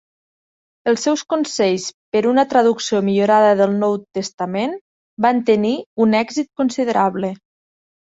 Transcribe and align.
Els 0.91 1.03
seus 1.07 1.23
"Consells 1.33 1.85
per 2.15 2.23
una 2.31 2.47
traducció 2.55 3.03
millorada 3.11 3.53
del 3.61 3.77
Nou 3.85 4.01
Testament" 4.21 4.77
van 5.29 5.47
tenir 5.55 5.79
un 6.09 6.21
èxit 6.25 6.55
considerable. 6.65 7.37